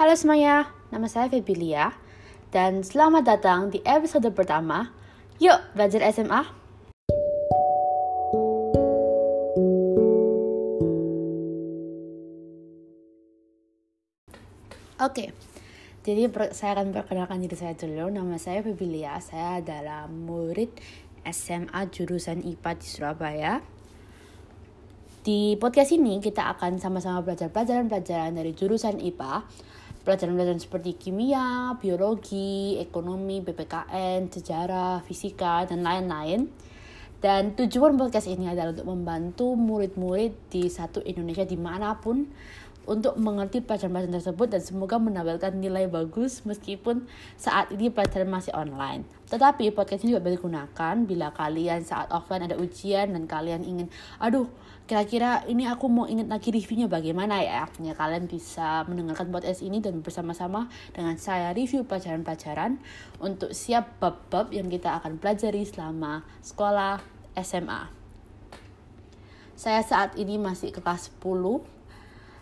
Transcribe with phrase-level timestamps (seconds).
[0.00, 1.92] Halo semuanya, nama saya Febilia
[2.48, 4.88] dan selamat datang di episode pertama.
[5.36, 6.40] Yuk belajar SMA.
[15.04, 15.36] Oke,
[16.00, 18.08] jadi saya akan perkenalkan diri saya dulu.
[18.08, 19.20] Nama saya Febilia.
[19.20, 20.80] Saya adalah murid
[21.28, 23.60] SMA jurusan IPA di Surabaya.
[25.20, 29.44] Di podcast ini kita akan sama-sama belajar pelajaran-pelajaran dari jurusan IPA.
[30.00, 36.48] Pelajaran-pelajaran seperti kimia, biologi, ekonomi, BPKN, sejarah, fisika, dan lain-lain.
[37.20, 42.24] Dan tujuan podcast ini adalah untuk membantu murid-murid di satu Indonesia di mana pun
[42.88, 47.04] untuk mengerti pelajaran-pelajaran tersebut dan semoga mendapatkan nilai bagus meskipun
[47.36, 49.04] saat ini pelajaran masih online.
[49.28, 53.86] Tetapi podcast ini juga bisa digunakan bila kalian saat offline ada ujian dan kalian ingin,
[54.18, 54.48] aduh
[54.90, 57.70] kira-kira ini aku mau ingat lagi reviewnya bagaimana ya.
[57.78, 62.82] Ya kalian bisa mendengarkan podcast ini dan bersama-sama dengan saya review pelajaran-pelajaran
[63.22, 66.98] untuk siap bab-bab yang kita akan pelajari selama sekolah
[67.38, 67.86] SMA.
[69.54, 71.79] Saya saat ini masih kelas 10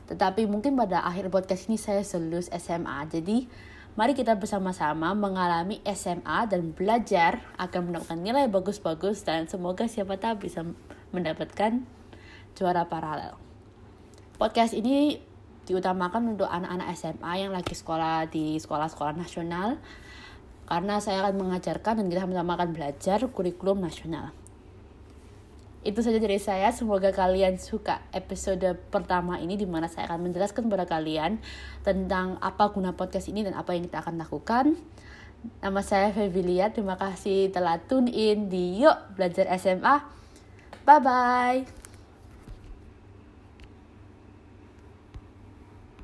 [0.08, 3.04] tetapi mungkin pada akhir podcast ini saya selus SMA.
[3.12, 3.44] Jadi
[3.92, 10.48] mari kita bersama-sama mengalami SMA dan belajar agar mendapatkan nilai bagus-bagus dan semoga siapa tahu
[10.48, 10.64] bisa
[11.12, 11.84] mendapatkan
[12.56, 13.36] juara paralel.
[14.40, 15.20] Podcast ini
[15.68, 19.76] diutamakan untuk anak-anak SMA yang lagi sekolah di sekolah-sekolah nasional
[20.64, 24.32] karena saya akan mengajarkan dan kita sama-sama akan belajar kurikulum nasional.
[25.86, 26.74] Itu saja dari saya.
[26.74, 31.38] Semoga kalian suka episode pertama ini di mana saya akan menjelaskan kepada kalian
[31.86, 34.74] tentang apa guna podcast ini dan apa yang kita akan lakukan.
[35.62, 36.74] Nama saya Febilia.
[36.74, 40.02] Terima kasih telah tune in di Yuk Belajar SMA.
[40.82, 41.77] Bye bye.